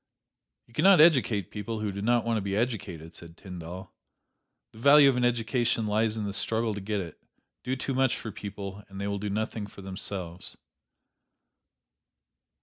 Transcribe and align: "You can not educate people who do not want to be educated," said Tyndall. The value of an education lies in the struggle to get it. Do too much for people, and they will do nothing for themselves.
"You 0.65 0.73
can 0.73 0.81
not 0.83 0.99
educate 0.99 1.51
people 1.51 1.79
who 1.81 1.91
do 1.91 2.01
not 2.01 2.25
want 2.25 2.37
to 2.37 2.41
be 2.41 2.55
educated," 2.55 3.13
said 3.13 3.37
Tyndall. 3.37 3.91
The 4.73 4.79
value 4.79 5.07
of 5.07 5.15
an 5.15 5.23
education 5.23 5.85
lies 5.85 6.17
in 6.17 6.23
the 6.23 6.33
struggle 6.33 6.73
to 6.73 6.81
get 6.81 7.01
it. 7.01 7.21
Do 7.63 7.75
too 7.75 7.93
much 7.93 8.17
for 8.17 8.31
people, 8.31 8.83
and 8.89 8.99
they 8.99 9.05
will 9.05 9.19
do 9.19 9.29
nothing 9.29 9.67
for 9.67 9.83
themselves. 9.83 10.57